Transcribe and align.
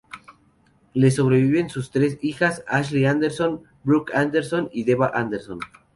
Le 0.95 1.11
sobreviven 1.11 1.69
sus 1.69 1.91
tres 1.91 2.17
hijas: 2.23 2.63
Ashley 2.67 3.05
Anderson, 3.05 3.61
Brooke 3.83 4.13
Anderson 4.17 4.67
y 4.73 4.83
Deva 4.83 5.11
Anderson. 5.13 5.59